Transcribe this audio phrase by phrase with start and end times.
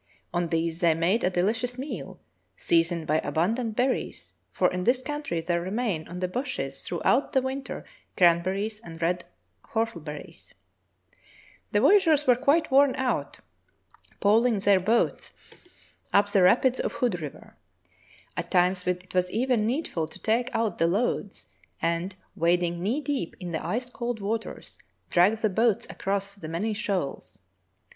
[0.33, 2.19] On these they made a delicious meal,
[2.57, 7.41] seasoned by abundant berries, for in this country there remain on the bushes throughout the
[7.43, 7.85] winter
[8.17, 9.25] cranber ries and red
[9.63, 10.55] whortleberries.
[11.71, 13.41] The voyageurs were quite worn out
[14.19, 17.57] poling their boats True Tales of Arctic Heroism up the rapids of Hood River.
[18.35, 21.45] At times it was even need ful to take out the loads
[21.79, 24.79] and, wading knee deep in the ice cold waters,
[25.11, 27.37] drag the boats across the many shoals.